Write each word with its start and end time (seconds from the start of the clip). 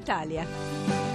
Italia. 0.00 1.09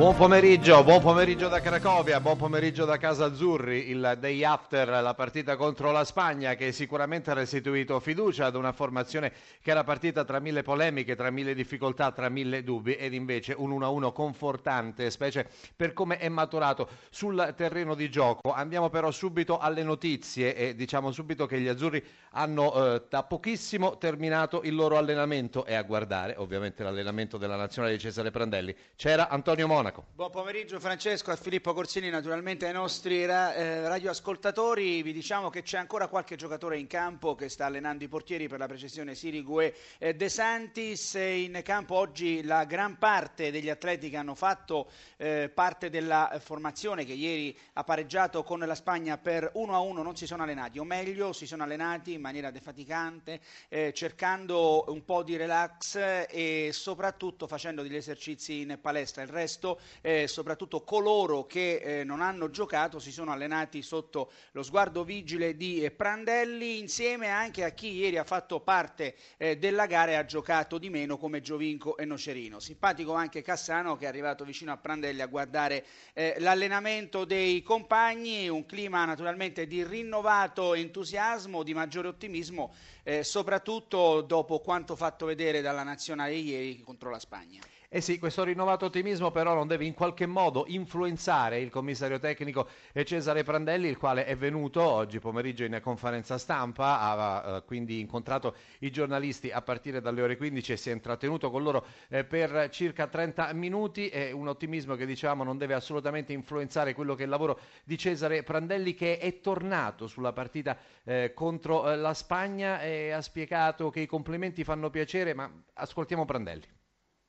Buon 0.00 0.16
pomeriggio, 0.16 0.82
buon 0.82 1.02
pomeriggio 1.02 1.48
da 1.48 1.60
Cracovia, 1.60 2.20
buon 2.20 2.38
pomeriggio 2.38 2.86
da 2.86 2.96
Casa 2.96 3.26
Azzurri, 3.26 3.90
il 3.90 4.16
day 4.18 4.42
after 4.42 4.88
la 4.88 5.12
partita 5.12 5.56
contro 5.56 5.92
la 5.92 6.04
Spagna 6.04 6.54
che 6.54 6.72
sicuramente 6.72 7.30
ha 7.30 7.34
restituito 7.34 8.00
fiducia 8.00 8.46
ad 8.46 8.54
una 8.54 8.72
formazione 8.72 9.30
che 9.60 9.70
era 9.70 9.84
partita 9.84 10.24
tra 10.24 10.40
mille 10.40 10.62
polemiche, 10.62 11.16
tra 11.16 11.28
mille 11.30 11.52
difficoltà, 11.52 12.12
tra 12.12 12.30
mille 12.30 12.64
dubbi 12.64 12.94
ed 12.94 13.12
invece 13.12 13.52
un 13.54 13.78
1-1 13.78 14.10
confortante, 14.12 15.10
specie 15.10 15.46
per 15.76 15.92
come 15.92 16.16
è 16.16 16.30
maturato 16.30 16.88
sul 17.10 17.52
terreno 17.54 17.94
di 17.94 18.08
gioco. 18.08 18.54
Andiamo 18.54 18.88
però 18.88 19.10
subito 19.10 19.58
alle 19.58 19.82
notizie 19.82 20.56
e 20.56 20.74
diciamo 20.74 21.12
subito 21.12 21.44
che 21.44 21.60
gli 21.60 21.68
azzurri 21.68 22.02
hanno 22.30 22.94
eh, 22.94 23.02
da 23.06 23.22
pochissimo 23.24 23.98
terminato 23.98 24.62
il 24.62 24.74
loro 24.74 24.96
allenamento 24.96 25.66
e 25.66 25.74
a 25.74 25.82
guardare 25.82 26.36
ovviamente 26.38 26.82
l'allenamento 26.82 27.36
della 27.36 27.56
nazionale 27.56 27.96
di 27.96 28.00
Cesare 28.00 28.30
Prandelli 28.30 28.74
c'era 28.96 29.28
Antonio 29.28 29.66
Monaco. 29.66 29.88
Buon 30.14 30.30
pomeriggio 30.30 30.78
Francesco, 30.78 31.32
a 31.32 31.36
Filippo 31.36 31.74
Corsini, 31.74 32.10
naturalmente 32.10 32.64
ai 32.64 32.72
nostri 32.72 33.26
ra- 33.26 33.54
eh, 33.54 33.88
radioascoltatori. 33.88 35.02
Vi 35.02 35.12
diciamo 35.12 35.50
che 35.50 35.62
c'è 35.62 35.78
ancora 35.78 36.06
qualche 36.06 36.36
giocatore 36.36 36.78
in 36.78 36.86
campo 36.86 37.34
che 37.34 37.48
sta 37.48 37.66
allenando 37.66 38.04
i 38.04 38.08
portieri 38.08 38.46
per 38.46 38.60
la 38.60 38.68
precisione 38.68 39.16
Sirigue 39.16 39.74
e 39.98 40.14
De 40.14 40.28
Santis. 40.28 41.14
In 41.14 41.60
campo 41.64 41.96
oggi 41.96 42.44
la 42.44 42.64
gran 42.66 42.98
parte 42.98 43.50
degli 43.50 43.68
atleti 43.68 44.10
che 44.10 44.16
hanno 44.16 44.36
fatto 44.36 44.88
eh, 45.16 45.50
parte 45.52 45.90
della 45.90 46.38
formazione 46.40 47.04
che 47.04 47.14
ieri 47.14 47.58
ha 47.72 47.82
pareggiato 47.82 48.44
con 48.44 48.60
la 48.60 48.74
Spagna 48.76 49.18
per 49.18 49.50
1-1 49.56 50.02
non 50.02 50.14
si 50.14 50.26
sono 50.26 50.44
allenati, 50.44 50.78
o 50.78 50.84
meglio 50.84 51.32
si 51.32 51.46
sono 51.46 51.64
allenati 51.64 52.12
in 52.12 52.20
maniera 52.20 52.52
defaticante, 52.52 53.40
eh, 53.68 53.92
cercando 53.92 54.84
un 54.86 55.04
po' 55.04 55.24
di 55.24 55.36
relax 55.36 55.96
e 56.28 56.70
soprattutto 56.72 57.48
facendo 57.48 57.82
degli 57.82 57.96
esercizi 57.96 58.60
in 58.60 58.78
palestra. 58.80 59.22
Il 59.22 59.28
resto 59.28 59.78
eh, 60.00 60.26
soprattutto 60.26 60.82
coloro 60.82 61.46
che 61.46 61.76
eh, 62.00 62.04
non 62.04 62.20
hanno 62.20 62.50
giocato 62.50 62.98
si 62.98 63.12
sono 63.12 63.32
allenati 63.32 63.82
sotto 63.82 64.30
lo 64.52 64.62
sguardo 64.62 65.04
vigile 65.04 65.56
di 65.56 65.82
eh, 65.82 65.90
Prandelli 65.90 66.78
insieme 66.78 67.28
anche 67.28 67.64
a 67.64 67.70
chi 67.70 67.92
ieri 67.92 68.18
ha 68.18 68.24
fatto 68.24 68.60
parte 68.60 69.14
eh, 69.36 69.56
della 69.58 69.86
gara 69.86 70.12
e 70.12 70.14
ha 70.14 70.24
giocato 70.24 70.78
di 70.78 70.90
meno 70.90 71.16
come 71.16 71.40
Giovinco 71.40 71.96
e 71.96 72.04
Nocerino. 72.04 72.58
Simpatico 72.60 73.14
anche 73.14 73.42
Cassano 73.42 73.96
che 73.96 74.04
è 74.04 74.08
arrivato 74.08 74.44
vicino 74.44 74.72
a 74.72 74.76
Prandelli 74.76 75.20
a 75.20 75.26
guardare 75.26 75.84
eh, 76.12 76.36
l'allenamento 76.38 77.24
dei 77.24 77.62
compagni, 77.62 78.48
un 78.48 78.66
clima 78.66 79.04
naturalmente 79.04 79.66
di 79.66 79.84
rinnovato 79.84 80.74
entusiasmo, 80.74 81.62
di 81.62 81.74
maggiore 81.74 82.08
ottimismo, 82.08 82.72
eh, 83.02 83.22
soprattutto 83.22 84.20
dopo 84.22 84.60
quanto 84.60 84.96
fatto 84.96 85.26
vedere 85.26 85.60
dalla 85.60 85.82
nazionale 85.82 86.34
ieri 86.34 86.80
contro 86.80 87.10
la 87.10 87.18
Spagna. 87.18 87.60
Eh 87.92 88.00
sì, 88.00 88.20
questo 88.20 88.44
rinnovato 88.44 88.84
ottimismo 88.84 89.32
però 89.32 89.52
non 89.52 89.66
deve 89.66 89.84
in 89.84 89.94
qualche 89.94 90.24
modo 90.24 90.64
influenzare 90.68 91.58
il 91.58 91.70
commissario 91.70 92.20
tecnico 92.20 92.68
Cesare 93.02 93.42
Prandelli, 93.42 93.88
il 93.88 93.96
quale 93.96 94.26
è 94.26 94.36
venuto 94.36 94.80
oggi 94.80 95.18
pomeriggio 95.18 95.64
in 95.64 95.76
conferenza 95.82 96.38
stampa, 96.38 97.00
ha 97.00 97.56
eh, 97.56 97.64
quindi 97.64 97.98
incontrato 97.98 98.54
i 98.78 98.92
giornalisti 98.92 99.50
a 99.50 99.60
partire 99.62 100.00
dalle 100.00 100.22
ore 100.22 100.36
15 100.36 100.70
e 100.70 100.76
si 100.76 100.90
è 100.90 100.92
intrattenuto 100.92 101.50
con 101.50 101.64
loro 101.64 101.84
eh, 102.10 102.22
per 102.22 102.68
circa 102.70 103.08
30 103.08 103.52
minuti. 103.54 104.06
È 104.06 104.30
un 104.30 104.46
ottimismo 104.46 104.94
che 104.94 105.04
diciamo 105.04 105.42
non 105.42 105.58
deve 105.58 105.74
assolutamente 105.74 106.32
influenzare 106.32 106.94
quello 106.94 107.16
che 107.16 107.22
è 107.22 107.24
il 107.24 107.30
lavoro 107.30 107.58
di 107.82 107.98
Cesare 107.98 108.44
Prandelli 108.44 108.94
che 108.94 109.18
è 109.18 109.40
tornato 109.40 110.06
sulla 110.06 110.32
partita 110.32 110.78
eh, 111.02 111.32
contro 111.34 111.90
eh, 111.90 111.96
la 111.96 112.14
Spagna 112.14 112.80
e 112.82 113.10
ha 113.10 113.20
spiegato 113.20 113.90
che 113.90 113.98
i 113.98 114.06
complimenti 114.06 114.62
fanno 114.62 114.90
piacere, 114.90 115.34
ma 115.34 115.50
ascoltiamo 115.74 116.24
Prandelli. 116.24 116.78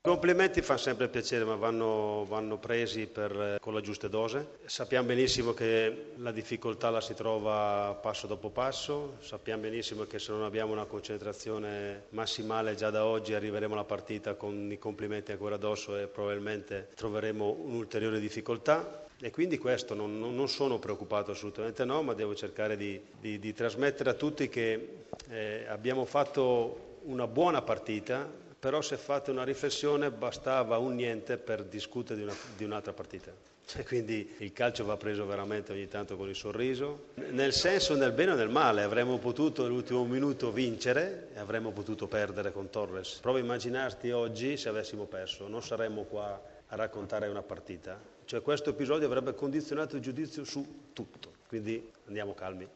Complimenti 0.03 0.63
fanno 0.63 0.79
sempre 0.79 1.09
piacere, 1.09 1.45
ma 1.45 1.53
vanno, 1.53 2.25
vanno 2.27 2.57
presi 2.57 3.05
per, 3.05 3.57
con 3.61 3.75
la 3.75 3.81
giusta 3.81 4.07
dose. 4.07 4.57
Sappiamo 4.65 5.05
benissimo 5.05 5.53
che 5.53 6.13
la 6.15 6.31
difficoltà 6.31 6.89
la 6.89 7.01
si 7.01 7.13
trova 7.13 7.95
passo 8.01 8.25
dopo 8.25 8.49
passo, 8.49 9.17
sappiamo 9.19 9.61
benissimo 9.61 10.05
che 10.05 10.17
se 10.17 10.31
non 10.31 10.41
abbiamo 10.41 10.71
una 10.71 10.85
concentrazione 10.85 12.05
massimale 12.09 12.73
già 12.73 12.89
da 12.89 13.05
oggi 13.05 13.35
arriveremo 13.35 13.75
alla 13.75 13.83
partita 13.83 14.33
con 14.33 14.71
i 14.71 14.79
complimenti 14.79 15.33
ancora 15.33 15.53
addosso 15.53 15.95
e 15.95 16.07
probabilmente 16.07 16.87
troveremo 16.95 17.57
un'ulteriore 17.61 18.19
difficoltà. 18.19 19.05
E 19.19 19.29
quindi 19.29 19.59
questo 19.59 19.93
non, 19.93 20.19
non, 20.19 20.49
sono 20.49 20.79
preoccupato 20.79 21.29
assolutamente 21.29 21.85
no, 21.85 22.01
ma 22.01 22.15
devo 22.15 22.33
cercare 22.33 22.75
di, 22.75 22.99
di, 23.19 23.37
di 23.37 23.53
trasmettere 23.53 24.09
a 24.09 24.13
tutti 24.15 24.49
che 24.49 25.03
eh, 25.29 25.65
abbiamo 25.67 26.05
fatto 26.05 26.97
una 27.03 27.27
buona 27.27 27.61
partita, 27.61 28.40
però 28.61 28.79
se 28.83 28.95
fate 28.95 29.31
una 29.31 29.43
riflessione 29.43 30.11
bastava 30.11 30.77
un 30.77 30.93
niente 30.93 31.37
per 31.37 31.63
discutere 31.63 32.19
di, 32.19 32.21
una, 32.21 32.35
di 32.55 32.63
un'altra 32.63 32.93
partita. 32.93 33.33
E 33.73 33.83
quindi 33.83 34.35
il 34.37 34.53
calcio 34.53 34.85
va 34.85 34.97
preso 34.97 35.25
veramente 35.25 35.71
ogni 35.71 35.87
tanto 35.87 36.15
con 36.15 36.29
il 36.29 36.35
sorriso, 36.35 37.07
nel 37.31 37.53
senso 37.53 37.95
nel 37.95 38.11
bene 38.11 38.33
o 38.33 38.35
nel 38.35 38.49
male, 38.49 38.83
avremmo 38.83 39.17
potuto 39.17 39.63
nell'ultimo 39.63 40.05
minuto 40.05 40.51
vincere 40.51 41.29
e 41.33 41.39
avremmo 41.39 41.71
potuto 41.71 42.05
perdere 42.05 42.51
con 42.51 42.69
Torres. 42.69 43.17
Prova 43.19 43.39
a 43.39 43.41
immaginarti 43.41 44.11
oggi 44.11 44.57
se 44.57 44.69
avessimo 44.69 45.05
perso, 45.05 45.47
non 45.47 45.63
saremmo 45.63 46.03
qua 46.03 46.39
a 46.67 46.75
raccontare 46.75 47.27
una 47.29 47.41
partita. 47.41 47.99
Cioè 48.25 48.43
questo 48.43 48.69
episodio 48.69 49.07
avrebbe 49.07 49.33
condizionato 49.33 49.95
il 49.95 50.03
giudizio 50.03 50.43
su 50.43 50.91
tutto, 50.93 51.31
quindi 51.47 51.91
andiamo 52.05 52.35
calmi. 52.35 52.67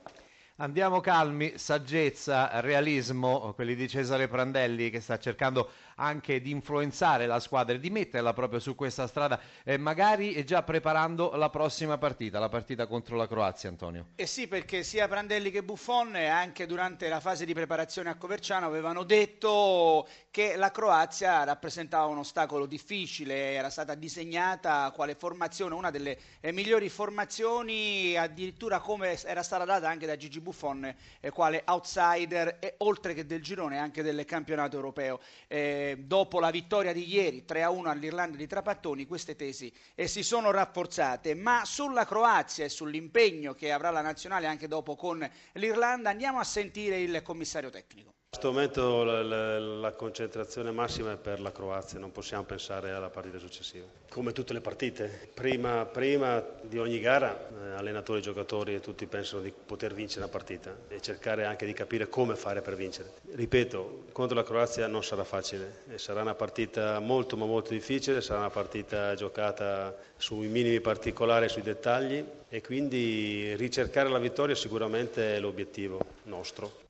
Andiamo 0.58 1.02
calmi, 1.02 1.58
saggezza, 1.58 2.62
realismo, 2.62 3.52
quelli 3.56 3.76
di 3.76 3.90
Cesare 3.90 4.30
Prandelli 4.30 4.90
che 4.90 5.02
sta 5.02 5.20
cercando 5.20 5.70
anche 5.96 6.42
di 6.42 6.52
influenzare 6.52 7.26
la 7.26 7.40
squadra 7.40 7.76
e 7.76 7.80
di 7.80 7.90
metterla 7.90 8.34
proprio 8.34 8.60
su 8.60 8.76
questa 8.76 9.08
strada, 9.08 9.40
eh, 9.64 9.78
magari 9.78 10.44
già 10.44 10.64
preparando 10.64 11.36
la 11.36 11.50
prossima 11.50 11.98
partita, 11.98 12.40
la 12.40 12.50
partita 12.50 12.88
contro 12.88 13.16
la 13.16 13.28
Croazia, 13.28 13.70
Antonio. 13.70 14.08
Eh 14.16 14.26
sì, 14.26 14.48
perché 14.48 14.84
sia 14.84 15.08
Prandelli 15.08 15.52
che 15.52 15.64
Buffon 15.64 16.16
eh, 16.16 16.28
anche 16.28 16.66
durante 16.66 17.08
la 17.08 17.20
fase 17.20 17.46
di 17.46 17.54
preparazione 17.54 18.10
a 18.10 18.16
Coverciano 18.16 18.66
avevano 18.66 19.04
detto 19.04 20.08
che 20.32 20.56
la 20.58 20.72
Croazia 20.72 21.44
rappresentava 21.44 22.06
un 22.08 22.18
ostacolo 22.18 22.66
difficile, 22.66 23.54
era 23.54 23.70
stata 23.70 23.96
disegnata 23.96 24.92
quale 24.94 25.16
formazione, 25.16 25.76
una 25.76 25.92
delle 25.92 26.18
eh, 26.42 26.52
migliori 26.52 26.90
formazioni, 26.90 28.18
addirittura 28.18 28.80
come 28.80 29.18
era 29.24 29.44
stata 29.44 29.64
data 29.64 29.88
anche 29.88 30.06
da 30.06 30.18
Gigi 30.18 30.42
Buffon, 30.42 30.94
eh, 31.20 31.30
quale 31.30 31.64
outsider 31.66 32.58
e 32.60 32.76
oltre 32.80 33.14
che 33.14 33.26
del 33.26 33.42
girone 33.42 33.78
anche 33.78 34.04
del 34.04 34.26
campionato 34.26 34.76
europeo. 34.76 35.20
Eh, 35.48 35.85
dopo 36.00 36.40
la 36.40 36.50
vittoria 36.50 36.94
di 36.94 37.08
ieri 37.08 37.46
3-1 37.48 37.88
all'Irlanda 37.88 38.38
di 38.38 38.48
Trapattoni 38.48 39.06
queste 39.06 39.36
tesi 39.36 39.72
eh, 39.94 40.08
si 40.08 40.24
sono 40.24 40.52
rafforzate, 40.52 41.36
ma 41.36 41.64
sulla 41.66 42.06
Croazia 42.06 42.66
e 42.66 42.70
sull'impegno 42.70 43.54
che 43.54 43.72
avrà 43.72 43.92
la 43.92 44.02
nazionale 44.02 44.48
anche 44.48 44.68
dopo 44.68 44.96
con 44.96 45.28
l'Irlanda 45.54 46.10
andiamo 46.10 46.40
a 46.40 46.44
sentire 46.44 47.00
il 47.00 47.22
commissario 47.22 47.70
tecnico. 47.70 48.14
In 48.36 48.42
questo 48.42 48.60
momento 48.60 49.04
la, 49.06 49.24
la, 49.24 49.60
la, 49.60 49.92
concentrazione 49.94 50.70
massima 50.70 51.14
è 51.14 51.16
per 51.16 51.40
la 51.40 51.54
Croazia, 51.54 52.00
non 52.00 52.12
possiamo 52.12 52.44
pensare 52.44 52.92
alla 52.92 53.10
partita 53.10 53.40
successiva. 53.40 53.86
Come 54.10 54.34
tutte 54.34 54.52
le 54.52 54.60
partite, 54.60 55.30
prima, 55.34 55.86
prima 55.86 56.44
di 56.62 56.78
ogni 56.78 57.00
gara 57.00 57.48
eh, 57.48 57.70
allenatori, 57.78 58.22
giocatori 58.22 58.74
e 58.76 58.82
tutti 58.82 59.06
pensano 59.06 59.42
di 59.42 59.54
poter 59.54 59.94
vincere 59.94 60.26
la 60.26 60.28
partita 60.28 60.76
e 60.90 61.00
cercare 61.00 61.46
anche 61.46 61.66
di 61.66 61.72
capire 61.72 62.10
come 62.10 62.36
fare 62.36 62.62
per 62.62 62.76
vincere. 62.76 63.14
Ripeto, 63.32 64.08
contro 64.12 64.36
la 64.36 64.44
Croazia 64.44 64.88
non 64.88 65.02
sarà 65.02 65.24
facile, 65.24 65.84
sarà 65.96 66.20
una 66.20 66.36
partita 66.36 67.00
molto 67.00 67.38
ma 67.38 67.46
molto 67.46 67.72
difficile, 67.72 68.20
sarà 68.20 68.40
una 68.40 68.50
partita 68.50 69.16
giocata 69.16 69.96
sui 70.18 70.48
minimi 70.48 70.82
particolari, 70.82 71.48
sui 71.48 71.62
dettagli 71.62 72.22
e 72.50 72.62
quindi 72.62 73.56
ricercare 73.56 74.10
la 74.10 74.20
vittoria 74.20 74.56
sicuramente 74.56 75.38
è 75.38 75.40
l'obiettivo 75.40 76.00
nostro. 76.24 76.84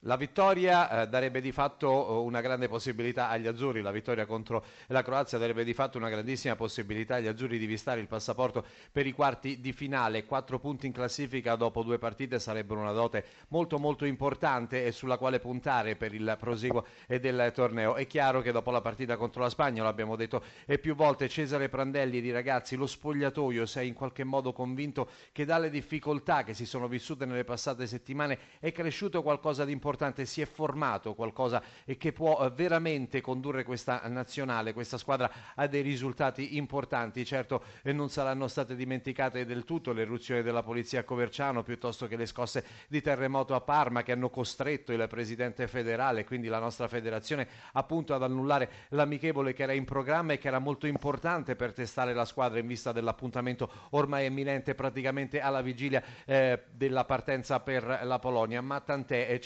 La 0.00 0.16
vittoria 0.16 1.02
eh, 1.02 1.08
darebbe 1.08 1.40
di 1.40 1.52
fatto 1.52 1.88
eh, 1.88 2.12
una 2.18 2.42
grande 2.42 2.68
possibilità 2.68 3.30
agli 3.30 3.46
azzurri, 3.46 3.80
la 3.80 3.90
vittoria 3.90 4.26
contro 4.26 4.64
la 4.88 5.02
Croazia 5.02 5.38
darebbe 5.38 5.64
di 5.64 5.72
fatto 5.72 5.96
una 5.96 6.10
grandissima 6.10 6.54
possibilità 6.54 7.14
agli 7.14 7.26
azzurri 7.26 7.58
di 7.58 7.64
vistare 7.64 8.00
il 8.00 8.06
passaporto 8.06 8.64
per 8.92 9.06
i 9.06 9.12
quarti 9.12 9.58
di 9.58 9.72
finale. 9.72 10.26
Quattro 10.26 10.58
punti 10.58 10.86
in 10.86 10.92
classifica 10.92 11.56
dopo 11.56 11.82
due 11.82 11.98
partite 11.98 12.38
sarebbero 12.38 12.80
una 12.80 12.92
dote 12.92 13.24
molto 13.48 13.78
molto 13.78 14.04
importante 14.04 14.84
e 14.84 14.92
sulla 14.92 15.16
quale 15.16 15.40
puntare 15.40 15.96
per 15.96 16.12
il 16.12 16.36
proseguo 16.38 16.84
del 17.06 17.50
torneo. 17.54 17.96
È 17.96 18.06
chiaro 18.06 18.42
che 18.42 18.52
dopo 18.52 18.70
la 18.70 18.82
partita 18.82 19.16
contro 19.16 19.42
la 19.42 19.50
Spagna, 19.50 19.82
l'abbiamo 19.82 20.14
detto 20.14 20.42
più 20.80 20.94
volte, 20.94 21.28
Cesare 21.28 21.70
Prandelli 21.70 22.20
di 22.20 22.30
ragazzi, 22.30 22.76
lo 22.76 22.86
spogliatoio 22.86 23.64
è 23.74 23.80
in 23.80 23.94
qualche 23.94 24.24
modo 24.24 24.52
convinto 24.52 25.08
che 25.32 25.44
dalle 25.44 25.70
difficoltà 25.70 26.44
che 26.44 26.54
si 26.54 26.66
sono 26.66 26.86
vissute 26.86 27.24
nelle 27.24 27.44
passate 27.44 27.86
settimane 27.86 28.38
è 28.60 28.70
cresciuto 28.72 29.22
qualcosa 29.22 29.64
di 29.64 29.72
importante 29.72 29.85
importante, 29.86 30.26
si 30.26 30.40
è 30.40 30.46
formato 30.46 31.14
qualcosa 31.14 31.62
e 31.84 31.96
che 31.96 32.12
può 32.12 32.44
eh, 32.44 32.50
veramente 32.50 33.20
condurre 33.20 33.62
questa 33.62 34.02
nazionale, 34.06 34.72
questa 34.72 34.98
squadra 34.98 35.30
a 35.54 35.66
dei 35.68 35.82
risultati 35.82 36.56
importanti. 36.56 37.24
Certo 37.24 37.62
eh, 37.82 37.92
non 37.92 38.10
saranno 38.10 38.48
state 38.48 38.74
dimenticate 38.74 39.44
del 39.44 39.64
tutto 39.64 39.92
le 39.92 40.02
eruzioni 40.02 40.42
della 40.42 40.64
polizia 40.64 41.00
a 41.00 41.04
Coverciano 41.04 41.62
piuttosto 41.62 42.08
che 42.08 42.16
le 42.16 42.26
scosse 42.26 42.64
di 42.88 43.00
terremoto 43.00 43.54
a 43.54 43.60
Parma 43.60 44.02
che 44.02 44.10
hanno 44.12 44.28
costretto 44.28 44.92
il 44.92 45.06
presidente 45.08 45.68
federale, 45.68 46.24
quindi 46.24 46.48
la 46.48 46.58
nostra 46.58 46.88
federazione, 46.88 47.46
appunto 47.72 48.12
ad 48.12 48.24
annullare 48.24 48.70
l'amichevole 48.88 49.52
che 49.52 49.62
era 49.62 49.72
in 49.72 49.84
programma 49.84 50.32
e 50.32 50.38
che 50.38 50.48
era 50.48 50.58
molto 50.58 50.88
importante 50.88 51.54
per 51.54 51.72
testare 51.72 52.12
la 52.12 52.24
squadra 52.24 52.58
in 52.58 52.66
vista 52.66 52.90
dell'appuntamento 52.90 53.70
ormai 53.90 54.26
imminente 54.26 54.74
praticamente 54.74 55.40
alla 55.40 55.60
vigilia 55.60 56.02
eh, 56.24 56.64
della 56.72 57.04
partenza 57.04 57.60
per 57.60 58.00
la 58.02 58.18
Polonia. 58.18 58.60
Ma 58.60 58.80
tant'è, 58.80 59.26
eh, 59.30 59.38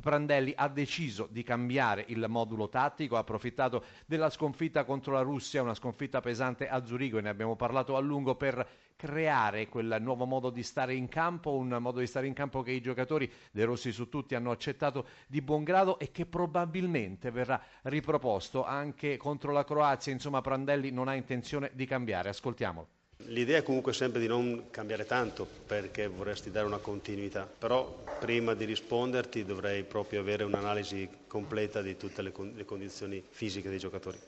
Prandelli 0.00 0.52
ha 0.56 0.68
deciso 0.68 1.28
di 1.30 1.42
cambiare 1.42 2.04
il 2.08 2.24
modulo 2.28 2.68
tattico, 2.68 3.16
ha 3.16 3.20
approfittato 3.20 3.84
della 4.06 4.30
sconfitta 4.30 4.84
contro 4.84 5.12
la 5.12 5.22
Russia, 5.22 5.62
una 5.62 5.74
sconfitta 5.74 6.20
pesante 6.20 6.68
a 6.68 6.84
Zurigo 6.84 7.18
e 7.18 7.22
ne 7.22 7.28
abbiamo 7.28 7.56
parlato 7.56 7.96
a 7.96 8.00
lungo 8.00 8.34
per 8.34 8.66
creare 8.96 9.68
quel 9.68 9.96
nuovo 10.00 10.26
modo 10.26 10.50
di 10.50 10.62
stare 10.62 10.94
in 10.94 11.08
campo, 11.08 11.54
un 11.54 11.76
modo 11.80 12.00
di 12.00 12.06
stare 12.06 12.26
in 12.26 12.34
campo 12.34 12.62
che 12.62 12.72
i 12.72 12.82
giocatori 12.82 13.30
De 13.50 13.64
Rossi 13.64 13.92
su 13.92 14.08
tutti 14.08 14.34
hanno 14.34 14.50
accettato 14.50 15.06
di 15.26 15.40
buon 15.40 15.64
grado 15.64 15.98
e 15.98 16.10
che 16.10 16.26
probabilmente 16.26 17.30
verrà 17.30 17.62
riproposto 17.82 18.64
anche 18.64 19.16
contro 19.16 19.52
la 19.52 19.64
Croazia. 19.64 20.12
Insomma, 20.12 20.42
Prandelli 20.42 20.90
non 20.90 21.08
ha 21.08 21.14
intenzione 21.14 21.70
di 21.72 21.86
cambiare. 21.86 22.28
Ascoltiamolo. 22.28 22.99
L'idea 23.26 23.58
è 23.58 23.62
comunque 23.62 23.92
sempre 23.92 24.20
di 24.20 24.26
non 24.26 24.70
cambiare 24.70 25.04
tanto 25.04 25.46
perché 25.66 26.08
vorresti 26.08 26.50
dare 26.50 26.66
una 26.66 26.78
continuità, 26.78 27.46
però 27.46 28.02
prima 28.18 28.54
di 28.54 28.64
risponderti 28.64 29.44
dovrei 29.44 29.84
proprio 29.84 30.20
avere 30.20 30.44
un'analisi 30.44 31.08
completa 31.26 31.82
di 31.82 31.96
tutte 31.96 32.22
le, 32.22 32.32
con- 32.32 32.52
le 32.56 32.64
condizioni 32.64 33.22
fisiche 33.28 33.68
dei 33.68 33.78
giocatori. 33.78 34.18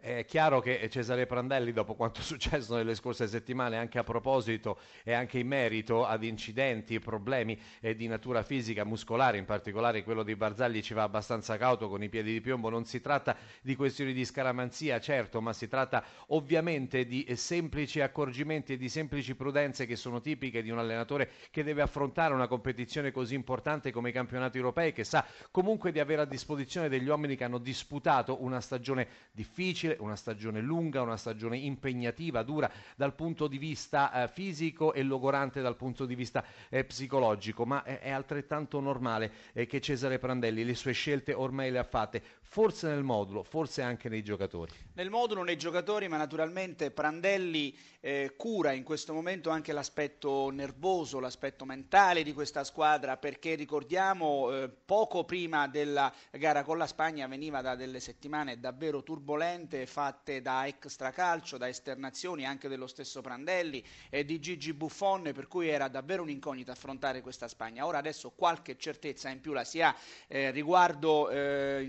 È 0.00 0.24
chiaro 0.24 0.60
che 0.60 0.88
Cesare 0.88 1.26
Prandelli, 1.26 1.72
dopo 1.72 1.94
quanto 1.94 2.20
è 2.20 2.22
successo 2.24 2.74
nelle 2.74 2.94
scorse 2.94 3.28
settimane, 3.28 3.76
anche 3.76 3.98
a 3.98 4.02
proposito 4.02 4.78
e 5.04 5.12
anche 5.12 5.38
in 5.38 5.46
merito 5.46 6.06
ad 6.06 6.24
incidenti 6.24 6.94
e 6.94 7.00
problemi 7.00 7.60
eh, 7.80 7.94
di 7.94 8.06
natura 8.06 8.42
fisica, 8.42 8.84
muscolare, 8.84 9.36
in 9.36 9.44
particolare 9.44 10.02
quello 10.02 10.22
di 10.22 10.34
Barzagli, 10.34 10.80
ci 10.80 10.94
va 10.94 11.02
abbastanza 11.02 11.58
cauto 11.58 11.90
con 11.90 12.02
i 12.02 12.08
piedi 12.08 12.32
di 12.32 12.40
piombo. 12.40 12.70
Non 12.70 12.86
si 12.86 13.02
tratta 13.02 13.36
di 13.60 13.76
questioni 13.76 14.14
di 14.14 14.24
scaramanzia, 14.24 14.98
certo, 15.00 15.42
ma 15.42 15.52
si 15.52 15.68
tratta 15.68 16.02
ovviamente 16.28 17.04
di 17.04 17.24
eh, 17.24 17.36
semplici 17.36 18.00
accorgimenti 18.00 18.72
e 18.72 18.76
di 18.78 18.88
semplici 18.88 19.34
prudenze 19.34 19.84
che 19.84 19.96
sono 19.96 20.22
tipiche 20.22 20.62
di 20.62 20.70
un 20.70 20.78
allenatore 20.78 21.28
che 21.50 21.62
deve 21.62 21.82
affrontare 21.82 22.32
una 22.32 22.48
competizione 22.48 23.12
così 23.12 23.34
importante 23.34 23.92
come 23.92 24.08
i 24.08 24.12
campionati 24.12 24.56
europei, 24.56 24.94
che 24.94 25.04
sa 25.04 25.26
comunque 25.50 25.92
di 25.92 26.00
avere 26.00 26.22
a 26.22 26.26
disposizione 26.26 26.88
degli 26.88 27.06
uomini 27.06 27.36
che 27.36 27.44
hanno 27.44 27.58
disputato 27.58 28.42
una 28.42 28.62
stagione 28.62 29.06
difficile 29.32 29.89
difficile, 29.90 29.96
una 29.98 30.16
stagione 30.16 30.60
lunga, 30.60 31.02
una 31.02 31.16
stagione 31.16 31.56
impegnativa, 31.56 32.42
dura 32.42 32.70
dal 32.96 33.14
punto 33.14 33.46
di 33.46 33.58
vista 33.58 34.12
eh, 34.22 34.28
fisico 34.28 34.92
e 34.92 35.02
logorante 35.02 35.60
dal 35.60 35.76
punto 35.76 36.06
di 36.06 36.14
vista 36.14 36.44
eh, 36.68 36.84
psicologico, 36.84 37.64
ma 37.64 37.82
è, 37.82 38.00
è 38.00 38.10
altrettanto 38.10 38.80
normale 38.80 39.32
eh, 39.52 39.66
che 39.66 39.80
Cesare 39.80 40.18
Prandelli. 40.18 40.64
Le 40.64 40.74
sue 40.74 40.92
scelte 40.92 41.32
ormai 41.32 41.70
le 41.70 41.78
ha 41.78 41.84
fatte, 41.84 42.22
forse 42.52 42.88
nel 42.88 43.04
modulo, 43.04 43.44
forse 43.44 43.80
anche 43.80 44.08
nei 44.08 44.24
giocatori. 44.24 44.72
Nel 44.94 45.08
modulo, 45.08 45.44
nei 45.44 45.56
giocatori, 45.56 46.08
ma 46.08 46.16
naturalmente 46.16 46.90
Prandelli 46.90 47.78
eh, 48.00 48.34
cura 48.36 48.72
in 48.72 48.82
questo 48.82 49.12
momento 49.12 49.50
anche 49.50 49.72
l'aspetto 49.72 50.50
nervoso, 50.50 51.20
l'aspetto 51.20 51.64
mentale 51.64 52.24
di 52.24 52.32
questa 52.32 52.64
squadra, 52.64 53.16
perché 53.18 53.54
ricordiamo 53.54 54.50
eh, 54.50 54.68
poco 54.68 55.24
prima 55.24 55.68
della 55.68 56.12
gara 56.32 56.64
con 56.64 56.76
la 56.76 56.88
Spagna 56.88 57.28
veniva 57.28 57.60
da 57.60 57.76
delle 57.76 58.00
settimane 58.00 58.58
davvero 58.58 59.04
turbolente 59.04 59.86
fatte 59.86 60.42
da 60.42 60.66
extracalcio, 60.66 61.56
da 61.56 61.68
esternazioni 61.68 62.46
anche 62.46 62.68
dello 62.68 62.88
stesso 62.88 63.20
Prandelli 63.20 63.84
e 64.08 64.24
di 64.24 64.40
Gigi 64.40 64.72
Buffon, 64.72 65.30
per 65.32 65.46
cui 65.46 65.68
era 65.68 65.86
davvero 65.86 66.22
un'incognita 66.22 66.72
affrontare 66.72 67.20
questa 67.20 67.46
Spagna. 67.46 67.86
Ora 67.86 67.98
adesso 67.98 68.30
qualche 68.30 68.76
certezza 68.76 69.28
in 69.28 69.40
più 69.40 69.52
la 69.52 69.62
si 69.62 69.80
ha 69.80 69.94
eh, 70.26 70.50
riguardo 70.50 71.30
eh, 71.30 71.84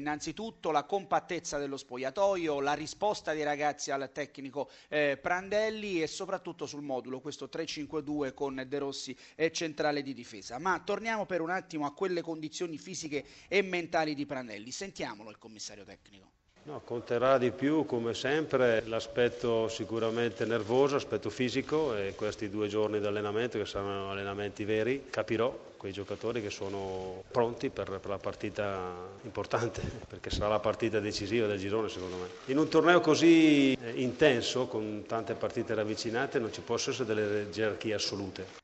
innanzitutto 0.52 0.72
la 0.72 0.84
compattezza 0.84 1.58
dello 1.58 1.78
spogliatoio, 1.78 2.60
la 2.60 2.74
risposta 2.74 3.34
dei 3.34 3.44
ragazzi 3.44 3.92
al 3.92 4.12
tecnico 4.12 4.70
eh, 4.90 5.18
Prandelli 5.18 6.02
e 6.02 6.08
soprattutto 6.08 6.66
sul 6.66 6.82
modulo, 6.82 7.22
questo 7.22 7.50
3-5-2 7.52 8.34
con 8.34 8.64
De 8.68 8.78
Rossi 8.78 9.16
e 9.36 9.52
centrale 9.52 10.02
di 10.02 10.14
difesa. 10.14 10.60
Ma 10.60 10.80
torniamo 10.84 11.26
per 11.26 11.42
un 11.42 11.50
attimo 11.50 11.86
a 11.86 11.94
quelle 11.94 12.22
condizioni 12.22 12.78
fisiche 12.78 13.26
e 13.48 13.62
mentali 13.62 14.14
di 14.14 14.26
Prandelli. 14.26 14.72
Sentiamolo 14.72 15.30
il 15.30 15.38
commissario 15.38 15.86
tecnico. 15.86 16.41
No, 16.64 16.82
conterà 16.86 17.40
di 17.40 17.50
più, 17.50 17.88
come 17.88 18.14
sempre, 18.14 18.84
l'aspetto 18.86 19.68
sicuramente 19.68 20.46
nervoso, 20.46 20.94
l'aspetto 20.94 21.32
fisico 21.32 21.96
e 21.96 22.14
questi 22.16 22.52
due 22.52 22.68
giorni 22.68 23.00
di 23.00 23.08
allenamento 23.08 23.58
che 23.58 23.66
saranno 23.66 24.12
allenamenti 24.12 24.64
veri, 24.64 25.06
capirò 25.10 25.70
quei 25.76 25.92
giocatori 25.92 26.40
che 26.40 26.52
sono 26.52 27.24
pronti 27.32 27.72
per, 27.72 27.98
per, 28.00 28.12
la 28.12 28.20
partita 28.20 28.94
importante, 29.24 29.82
perché 30.08 30.30
sarà 30.30 30.50
la 30.50 30.60
partita 30.60 31.00
decisiva 31.00 31.48
del 31.48 31.58
girone 31.58 31.90
secondo 31.90 32.18
me. 32.18 32.28
In 32.46 32.60
un 32.60 32.68
torneo 32.68 33.00
così 33.00 33.74
eh, 33.74 33.94
intenso, 33.96 34.68
con 34.68 35.04
tante 35.08 35.34
partite 35.34 35.74
ravvicinate, 35.74 36.38
non 36.38 36.54
ci 36.54 36.62
possono 36.62 36.94
essere 36.94 37.12
delle 37.12 37.50
gerarchie 37.50 37.96
assolute 37.96 38.61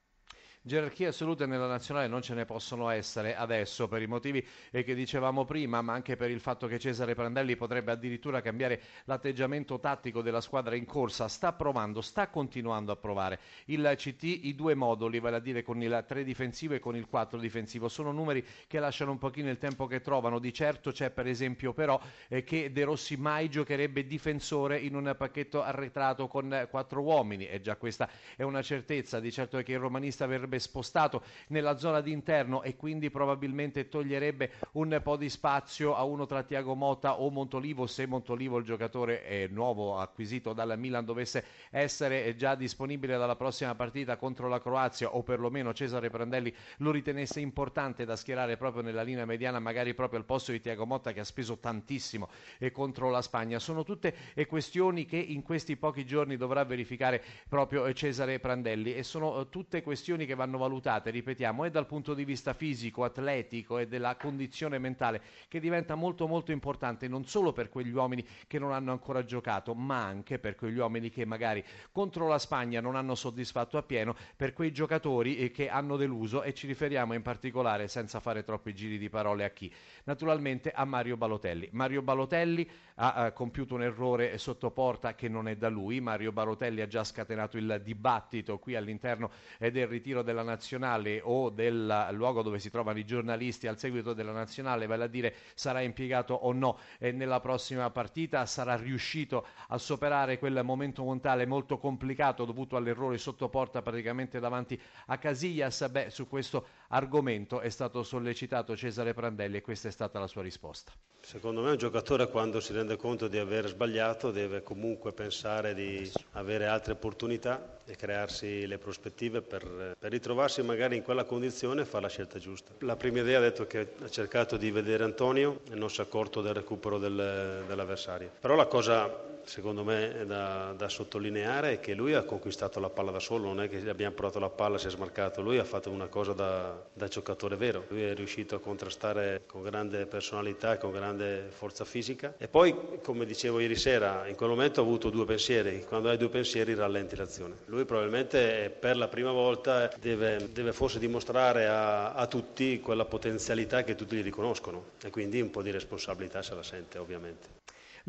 gerarchie 0.67 1.07
assolute 1.07 1.47
nella 1.47 1.65
nazionale 1.65 2.07
non 2.07 2.21
ce 2.21 2.35
ne 2.35 2.45
possono 2.45 2.89
essere 2.89 3.35
adesso 3.35 3.87
per 3.87 4.01
i 4.01 4.05
motivi 4.05 4.45
eh, 4.69 4.83
che 4.83 4.93
dicevamo 4.93 5.45
prima, 5.45 5.81
ma 5.81 5.93
anche 5.93 6.15
per 6.15 6.29
il 6.29 6.39
fatto 6.39 6.67
che 6.67 6.77
Cesare 6.77 7.15
Prandelli 7.15 7.55
potrebbe 7.55 7.91
addirittura 7.91 8.41
cambiare 8.41 8.79
l'atteggiamento 9.05 9.79
tattico 9.79 10.21
della 10.21 10.41
squadra 10.41 10.75
in 10.75 10.85
corsa. 10.85 11.27
Sta 11.27 11.53
provando, 11.53 12.01
sta 12.01 12.27
continuando 12.27 12.91
a 12.91 12.97
provare. 12.97 13.39
Il 13.65 13.91
CT, 13.95 14.23
i 14.23 14.53
due 14.53 14.75
moduli, 14.75 15.19
vale 15.19 15.37
a 15.37 15.39
dire 15.39 15.63
con 15.63 15.81
il 15.81 16.03
3 16.05 16.23
difensivo 16.23 16.75
e 16.75 16.79
con 16.79 16.95
il 16.95 17.07
4 17.07 17.39
difensivo, 17.39 17.87
sono 17.87 18.11
numeri 18.11 18.45
che 18.67 18.79
lasciano 18.79 19.11
un 19.11 19.17
pochino 19.17 19.49
il 19.49 19.57
tempo 19.57 19.87
che 19.87 20.01
trovano. 20.01 20.37
Di 20.37 20.53
certo 20.53 20.91
c'è 20.91 21.09
per 21.09 21.27
esempio 21.27 21.73
però 21.73 21.99
eh, 22.27 22.43
che 22.43 22.71
De 22.71 22.83
Rossi 22.83 23.15
mai 23.15 23.49
giocherebbe 23.49 24.05
difensore 24.05 24.77
in 24.77 24.95
un 24.95 25.15
pacchetto 25.17 25.63
arretrato 25.63 26.27
con 26.27 26.67
quattro 26.69 27.01
uomini 27.01 27.47
e 27.47 27.61
già 27.61 27.77
questa 27.77 28.09
è 28.35 28.43
una 28.43 28.61
certezza. 28.61 29.21
Di 29.21 29.31
certo 29.31 29.57
è 29.57 29.63
che 29.63 29.71
il 29.71 29.79
romanista 29.79 30.25
verrebbe 30.57 30.59
spostato 30.59 31.21
nella 31.47 31.77
zona 31.77 32.01
d'interno 32.01 32.63
e 32.63 32.75
quindi 32.75 33.09
probabilmente 33.09 33.87
toglierebbe 33.87 34.51
un 34.73 34.99
po' 35.03 35.15
di 35.15 35.29
spazio 35.29 35.95
a 35.95 36.03
uno 36.03 36.25
tra 36.25 36.43
Tiago 36.43 36.75
Motta 36.75 37.21
o 37.21 37.29
Montolivo 37.29 37.87
se 37.87 38.05
Montolivo 38.05 38.57
il 38.57 38.65
giocatore 38.65 39.47
nuovo 39.51 39.97
acquisito 39.99 40.53
dal 40.53 40.77
Milan 40.77 41.05
dovesse 41.05 41.43
essere 41.69 42.35
già 42.35 42.55
disponibile 42.55 43.17
dalla 43.17 43.35
prossima 43.35 43.75
partita 43.75 44.17
contro 44.17 44.47
la 44.47 44.59
Croazia 44.59 45.15
o 45.15 45.23
perlomeno 45.23 45.73
Cesare 45.73 46.09
Prandelli 46.09 46.53
lo 46.77 46.91
ritenesse 46.91 47.39
importante 47.39 48.05
da 48.05 48.15
schierare 48.15 48.57
proprio 48.57 48.81
nella 48.81 49.03
linea 49.03 49.25
mediana 49.25 49.59
magari 49.59 49.93
proprio 49.93 50.19
al 50.19 50.25
posto 50.25 50.51
di 50.51 50.59
Tiago 50.59 50.85
Motta 50.85 51.13
che 51.13 51.19
ha 51.19 51.25
speso 51.25 51.57
tantissimo 51.57 52.29
eh, 52.57 52.71
contro 52.71 53.09
la 53.09 53.21
Spagna. 53.21 53.59
Sono 53.59 53.83
tutte 53.83 54.13
eh, 54.33 54.45
questioni 54.45 55.05
che 55.05 55.17
in 55.17 55.43
questi 55.43 55.77
pochi 55.77 56.05
giorni 56.05 56.37
dovrà 56.37 56.63
verificare 56.63 57.23
proprio 57.47 57.85
eh, 57.85 57.93
Cesare 57.93 58.39
Prandelli 58.39 58.95
e 58.95 59.03
sono 59.03 59.49
tutte 59.49 59.81
questioni 59.81 60.25
che 60.25 60.35
vanno 60.35 60.46
vanno 60.47 60.57
valutate, 60.57 61.09
ripetiamo, 61.09 61.65
e 61.65 61.69
dal 61.69 61.85
punto 61.85 62.13
di 62.13 62.23
vista 62.23 62.53
fisico, 62.53 63.03
atletico 63.03 63.77
e 63.77 63.87
della 63.87 64.15
condizione 64.15 64.79
mentale, 64.79 65.21
che 65.49 65.59
diventa 65.59 65.95
molto 65.95 66.25
molto 66.25 66.53
importante 66.53 67.07
non 67.09 67.25
solo 67.25 67.51
per 67.51 67.67
quegli 67.67 67.91
uomini 67.91 68.25
che 68.47 68.57
non 68.57 68.71
hanno 68.71 68.93
ancora 68.93 69.25
giocato, 69.25 69.75
ma 69.75 70.03
anche 70.03 70.39
per 70.39 70.55
quegli 70.55 70.77
uomini 70.77 71.09
che 71.09 71.25
magari 71.25 71.63
contro 71.91 72.27
la 72.27 72.39
Spagna 72.39 72.79
non 72.79 72.95
hanno 72.95 73.13
soddisfatto 73.13 73.77
appieno, 73.77 74.15
per 74.35 74.53
quei 74.53 74.71
giocatori 74.71 75.37
eh, 75.37 75.51
che 75.51 75.67
hanno 75.69 75.97
deluso 75.97 76.43
e 76.43 76.53
ci 76.53 76.65
riferiamo 76.65 77.13
in 77.13 77.21
particolare, 77.21 77.89
senza 77.89 78.21
fare 78.21 78.43
troppi 78.43 78.73
giri 78.73 78.97
di 78.97 79.09
parole, 79.09 79.43
a 79.43 79.49
chi? 79.49 79.71
Naturalmente 80.05 80.71
a 80.71 80.85
Mario 80.85 81.17
Balotelli. 81.17 81.67
Mario 81.73 82.01
Balotelli 82.01 82.69
ha, 82.95 83.13
ha 83.13 83.31
compiuto 83.33 83.75
un 83.75 83.83
errore 83.83 84.37
sotto 84.37 84.71
porta 84.71 85.13
che 85.13 85.27
non 85.27 85.49
è 85.49 85.57
da 85.57 85.67
lui, 85.67 85.99
Mario 85.99 86.31
Balotelli 86.31 86.79
ha 86.79 86.87
già 86.87 87.03
scatenato 87.03 87.57
il 87.57 87.81
dibattito 87.83 88.57
qui 88.59 88.75
all'interno 88.75 89.29
eh, 89.59 89.71
del 89.71 89.87
ritiro 89.87 90.21
della 90.27 90.43
nazionale 90.43 91.21
o 91.23 91.49
del 91.49 92.09
luogo 92.11 92.41
dove 92.41 92.59
si 92.59 92.69
trovano 92.69 92.99
i 92.99 93.05
giornalisti 93.05 93.65
al 93.65 93.79
seguito 93.79 94.13
della 94.13 94.33
nazionale, 94.33 94.85
vale 94.85 95.05
a 95.05 95.07
dire 95.07 95.33
sarà 95.55 95.79
impiegato 95.81 96.33
o 96.33 96.51
no 96.51 96.77
eh, 96.99 97.13
nella 97.13 97.39
prossima 97.39 97.89
partita, 97.89 98.45
sarà 98.45 98.75
riuscito 98.75 99.47
a 99.69 99.77
superare 99.77 100.37
quel 100.37 100.59
momento 100.63 101.03
montale 101.03 101.45
molto 101.45 101.77
complicato 101.77 102.43
dovuto 102.43 102.75
all'errore 102.75 103.17
sotto 103.17 103.47
porta 103.47 103.81
praticamente 103.81 104.39
davanti 104.39 104.79
a 105.05 105.17
Casillas, 105.17 105.87
beh 105.89 106.09
su 106.09 106.27
questo 106.27 106.67
argomento 106.89 107.61
è 107.61 107.69
stato 107.69 108.03
sollecitato 108.03 108.75
Cesare 108.75 109.13
Prandelli 109.13 109.57
e 109.57 109.61
questa 109.61 109.87
è 109.87 109.91
stata 109.91 110.19
la 110.19 110.27
sua 110.27 110.41
risposta. 110.41 110.91
Secondo 111.21 111.61
me 111.61 111.71
un 111.71 111.77
giocatore 111.77 112.29
quando 112.29 112.59
si 112.59 112.73
rende 112.73 112.95
conto 112.95 113.27
di 113.27 113.37
aver 113.37 113.67
sbagliato 113.67 114.31
deve 114.31 114.63
comunque 114.63 115.11
pensare 115.11 115.73
di 115.73 116.09
avere 116.33 116.67
altre 116.67 116.93
opportunità 116.93 117.79
e 117.85 117.95
crearsi 117.95 118.65
le 118.65 118.77
prospettive 118.77 119.41
per, 119.41 119.95
per 119.99 120.13
ritrovarsi 120.17 120.61
magari 120.61 120.97
in 120.97 121.03
quella 121.03 121.23
condizione 121.23 121.81
e 121.81 121.85
fare 121.85 122.03
la 122.03 122.09
scelta 122.09 122.39
giusta. 122.39 122.71
La 122.79 122.95
prima 122.95 123.19
idea 123.19 123.37
ha 123.37 123.41
detto 123.41 123.65
che 123.65 123.87
ha 124.01 124.09
cercato 124.09 124.57
di 124.57 124.71
vedere 124.71 125.03
Antonio 125.03 125.61
e 125.71 125.75
non 125.75 125.89
si 125.89 126.01
è 126.01 126.03
accorto 126.03 126.41
del 126.41 126.53
recupero 126.53 126.97
del, 126.97 127.63
dell'avversario. 127.67 128.31
Però 128.39 128.55
la 128.55 128.65
cosa 128.65 129.35
secondo 129.47 129.83
me 129.83 130.25
da, 130.25 130.73
da, 130.75 130.89
sottolineare 130.89 131.73
è 131.73 131.79
che 131.79 131.93
lui 131.93 132.13
ha 132.13 132.23
conquistato 132.23 132.79
la 132.79 132.89
palla 132.89 133.11
da 133.11 133.19
solo, 133.19 133.45
non 133.45 133.61
è 133.61 133.69
che 133.69 133.77
abbiamo 133.89 134.13
provato 134.13 134.39
la 134.39 134.49
palla 134.49 134.75
e 134.75 134.79
si 134.79 134.87
è 134.87 134.89
smarcato, 134.89 135.41
lui 135.41 135.57
ha 135.57 135.63
fatto 135.63 135.89
una 135.89 136.07
cosa 136.07 136.33
da, 136.33 136.77
da, 136.93 137.07
giocatore 137.07 137.55
vero, 137.55 137.85
lui 137.87 138.03
è 138.03 138.13
riuscito 138.13 138.55
a 138.55 138.59
contrastare 138.59 139.43
con 139.47 139.63
grande 139.63 140.05
personalità 140.05 140.73
e 140.73 140.77
con 140.77 140.91
grande 140.91 141.47
forza 141.49 141.85
fisica. 141.85 142.33
E 142.37 142.47
poi 142.47 142.99
come 143.01 143.25
dicevo 143.25 143.59
ieri 143.59 143.75
sera 143.75 144.27
in 144.27 144.35
quel 144.35 144.49
momento 144.49 144.81
ha 144.81 144.83
avuto 144.83 145.09
due 145.09 145.25
pensieri, 145.25 145.85
quando 145.87 146.09
hai 146.09 146.17
due 146.17 146.29
pensieri 146.29 146.73
rallenti 146.73 147.15
l'azione, 147.15 147.55
lui 147.65 147.85
probabilmente 147.85 148.69
per 148.77 148.97
la 148.97 149.07
prima 149.07 149.31
volta 149.31 149.89
deve, 149.99 150.49
deve 150.51 150.73
forse 150.73 150.99
dimostrare 150.99 151.67
a, 151.67 152.13
a 152.13 152.27
tutti 152.27 152.79
quella 152.81 153.05
potenzialità 153.05 153.83
che 153.83 153.95
tutti 153.95 154.15
gli 154.17 154.23
riconoscono. 154.23 154.95
E 155.03 155.09
quindi 155.09 155.39
un 155.39 155.49
po' 155.49 155.61
di 155.61 155.71
responsabilità 155.71 156.41
se 156.41 156.53
la 156.53 156.63
sente 156.63 156.97
ovviamente. 156.97 157.57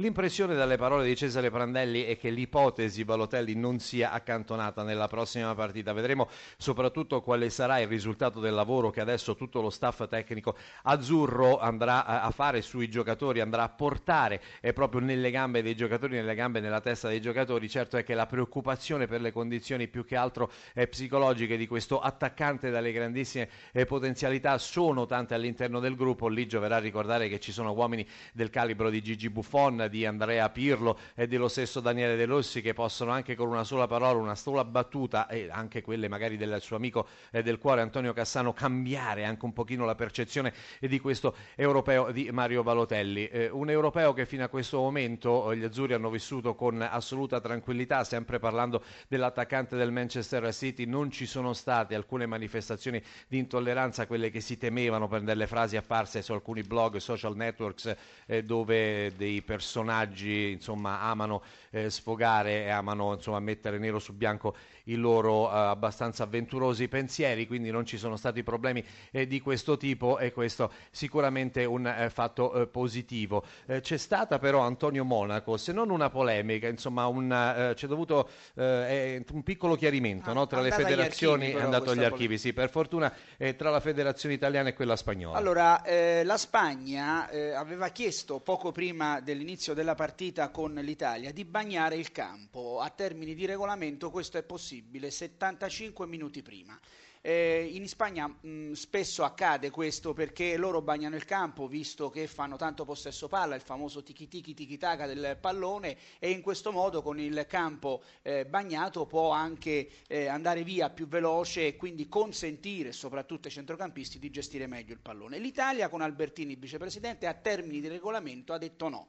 L'impressione 0.01 0.55
dalle 0.55 0.77
parole 0.77 1.05
di 1.05 1.17
Cesare 1.17 1.51
Prandelli 1.51 2.05
è 2.05 2.17
che 2.17 2.31
l'ipotesi 2.31 3.05
Balotelli 3.05 3.57
non 3.57 3.81
sia 3.81 4.13
accantonata 4.13 4.85
nella 4.85 5.09
prossima 5.09 5.53
partita. 5.57 5.93
Vedremo 5.93 6.29
soprattutto 6.57 7.21
quale 7.21 7.51
sarà 7.51 7.81
il 7.81 7.89
risultato 7.89 8.39
del 8.39 8.55
lavoro 8.55 8.91
che 8.91 9.01
adesso 9.01 9.35
tutto 9.35 9.61
lo 9.61 9.71
staff 9.71 10.07
tecnico 10.07 10.55
azzurro 10.83 11.59
andrà 11.59 12.05
a 12.05 12.31
fare 12.31 12.63
sui 12.63 12.89
giocatori, 12.89 13.41
andrà 13.41 13.65
a 13.65 13.71
portare 13.71 14.41
proprio 14.73 15.01
nelle 15.01 15.33
gambe 15.33 15.63
dei 15.63 15.75
giocatori, 15.75 16.15
nelle 16.15 16.37
gambe 16.37 16.61
e 16.61 16.63
nella 16.63 16.81
testa 16.81 17.09
dei 17.09 17.21
giocatori. 17.21 17.69
Certo 17.69 17.97
è 17.97 18.05
che 18.05 18.15
la 18.15 18.27
preoccupazione 18.27 19.09
per 19.09 19.21
le 19.21 19.33
condizioni 19.33 19.89
più 19.89 20.05
che 20.05 20.15
altro 20.15 20.53
eh, 20.75 20.87
psicologiche 20.87 21.57
di 21.57 21.67
questo 21.67 21.99
attaccante 21.99 22.71
dalle 22.71 22.93
grandissime 22.93 23.49
eh, 23.73 23.85
potenzialità 23.85 24.59
sono 24.59 25.07
tante 25.07 25.35
all'interno 25.35 25.81
del 25.81 25.97
gruppo. 25.97 26.29
Lì 26.29 26.47
gioverà 26.47 26.77
a 26.77 26.79
ricordare 26.79 27.29
che 27.29 27.41
ci 27.41 27.51
sono 27.51 27.73
uomini 27.73 28.07
del 28.33 28.49
calibro 28.49 28.91
di 28.91 29.03
Gigi 29.03 29.29
Buffon, 29.29 29.87
di 29.89 30.07
Andrea 30.07 30.49
Pirlo 30.51 30.99
e 31.15 31.27
dello 31.27 31.49
stesso 31.49 31.81
Daniele 31.81 32.17
De 32.17 32.25
Rossi 32.25 32.61
che 32.61 32.75
possono 32.75 33.11
anche 33.11 33.35
con 33.35 33.49
una 33.49 33.65
sola 33.65 33.87
parola, 33.87 34.19
una 34.21 34.35
sola 34.35 34.65
battuta 34.65 35.27
e 35.29 35.49
anche 35.51 35.83
quelle 35.83 36.09
magari 36.09 36.37
del 36.37 36.61
suo 36.61 36.77
amico 36.77 37.07
eh, 37.31 37.43
del 37.43 37.59
cuore 37.59 37.81
Antonio 37.81 38.13
Cassano 38.13 38.53
cambiare 38.53 39.25
anche 39.25 39.45
un 39.45 39.53
pochino 39.53 39.85
la 39.85 39.95
percezione 39.95 40.53
di 40.81 40.99
questo 41.01 41.35
europeo 41.57 42.11
di 42.13 42.31
Mario 42.31 42.63
Balotelli. 42.63 43.27
Eh, 43.29 43.49
un 43.51 43.71
europeo 43.71 44.13
che 44.13 44.27
fino 44.27 44.45
a 44.45 44.49
questo 44.49 44.79
momento 44.79 45.51
eh, 45.51 45.57
gli 45.57 45.65
azzurri 45.65 45.95
hanno 45.95 46.11
vissuto 46.11 46.55
con 46.55 46.81
assoluta 46.83 47.41
tranquillità, 47.41 48.05
sempre 48.05 48.39
parlando 48.39 48.83
dell'attaccante 49.09 49.77
del 49.77 49.91
Manchester 49.91 50.53
City, 50.53 50.85
non 50.85 51.11
ci 51.11 51.27
sono 51.27 51.53
state 51.53 51.95
alcune 51.95 52.27
manifestazioni 52.27 53.03
di 53.27 53.39
intolleranza, 53.39 54.07
quelle 54.07 54.31
che 54.31 54.41
si 54.41 54.59
temevano 54.59 55.09
per 55.09 55.23
delle 55.23 55.47
frasi 55.47 55.77
apparse 55.77 56.23
su 56.23 56.33
alcuni 56.33 56.63
blog, 56.63 56.97
social 56.97 57.37
networks 57.37 57.95
eh, 58.27 58.45
dove 58.45 59.13
dei 59.17 59.43
personaggi 59.43 59.77
personaggi 59.79 60.51
insomma, 60.51 61.01
amano 61.01 61.43
eh, 61.71 61.91
sfogare 61.91 62.65
e 62.65 62.71
amano 62.71 63.15
insomma, 63.15 63.39
mettere 63.39 63.79
nero 63.79 63.99
su 63.99 64.13
bianco 64.13 64.57
i 64.85 64.95
loro 64.95 65.51
eh, 65.51 65.55
abbastanza 65.55 66.25
avventurosi 66.25 66.89
pensieri, 66.89 67.47
quindi 67.47 67.71
non 67.71 67.85
ci 67.85 67.97
sono 67.97 68.17
stati 68.17 68.43
problemi 68.43 68.85
eh, 69.11 69.27
di 69.27 69.41
questo 69.41 69.77
tipo 69.77 70.19
e 70.19 70.33
questo 70.33 70.73
sicuramente 70.91 71.65
un 71.65 71.87
eh, 71.87 72.11
fatto 72.11 72.53
eh, 72.55 72.67
positivo. 72.67 73.45
Eh, 73.67 73.81
c'è 73.81 73.97
stata 73.99 74.39
però 74.39 74.61
Antonio 74.61 75.05
Monaco, 75.05 75.57
se 75.57 75.73
non 75.73 75.91
una 75.91 76.09
polemica, 76.09 76.67
insomma 76.69 77.07
un, 77.07 77.73
c'è 77.75 77.87
dovuto 77.87 78.29
un 78.55 79.43
piccolo 79.45 79.77
chiarimento 79.77 80.31
ah, 80.31 80.33
no? 80.33 80.47
tra 80.47 80.61
le 80.61 80.71
federazioni, 80.71 81.47
archivi, 81.47 81.61
è 81.61 81.65
andato 81.65 81.91
agli 81.91 82.03
archivi, 82.03 82.39
sì, 82.39 82.53
per 82.53 82.71
fortuna 82.71 83.13
tra 83.57 83.71
la 83.71 83.81
federazione 83.81 84.35
italiana 84.35 84.71
e 84.71 84.75
quella 84.75 84.97
spagnola. 84.97 85.37
Allora, 85.37 85.83
la 86.25 86.37
Spagna 86.37 87.29
aveva 87.57 87.89
chiesto 87.89 88.41
poco 88.41 88.73
prima 88.73 89.21
dell'inizio 89.21 89.58
della 89.75 89.97
partita 89.97 90.51
con 90.51 90.73
l'Italia 90.75 91.33
di 91.33 91.45
bagnare 91.45 91.97
il 91.97 92.13
campo, 92.13 92.81
a 92.81 92.91
termini 92.91 93.35
di 93.35 93.45
regolamento 93.45 94.11
questo 94.11 94.39
è 94.39 94.43
possibile 94.43 94.67
possibile 94.79 95.11
75 95.11 96.07
minuti 96.07 96.43
prima. 96.43 96.79
Eh, 97.21 97.69
in 97.73 97.89
Spagna 97.89 98.29
mh, 98.29 98.73
spesso 98.73 99.25
accade 99.25 99.71
questo 99.71 100.13
perché 100.13 100.57
loro 100.57 100.81
bagnano 100.81 101.17
il 101.17 101.25
campo 101.25 101.67
visto 101.67 102.11
che 102.11 102.29
fanno 102.29 102.57
tanto 102.57 102.85
possesso 102.85 103.27
palla, 103.27 103.57
il 103.57 103.61
famoso 103.61 104.03
tiki 104.05 104.29
tiki 104.29 104.55
tiki 104.55 104.79
taka 104.79 105.07
del 105.07 105.37
pallone 105.41 105.97
e 106.21 106.31
in 106.31 106.43
questo 106.43 106.71
modo 106.71 107.03
con 107.03 107.19
il 107.19 107.45
campo 107.49 108.03
eh, 108.23 108.47
bagnato 108.47 109.07
può 109.07 109.31
anche 109.31 109.89
eh, 110.07 110.27
andare 110.27 110.63
via 110.63 110.91
più 110.91 111.09
veloce 111.09 111.67
e 111.67 111.77
quindi 111.77 112.09
consentire 112.09 112.93
soprattutto 112.93 113.49
ai 113.49 113.55
centrocampisti 113.55 114.19
di 114.21 114.31
gestire 114.31 114.67
meglio 114.69 114.93
il 114.93 115.01
pallone. 115.01 115.39
L'Italia 115.39 115.89
con 115.89 116.01
Albertini 116.03 116.55
vicepresidente 116.55 117.27
a 117.27 117.35
termini 117.35 117.81
di 117.81 117.89
regolamento 117.89 118.53
ha 118.53 118.59
detto 118.59 118.89
no 118.89 119.09